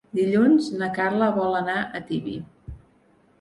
[0.19, 2.35] Dilluns na Carla vol anar a Tibi.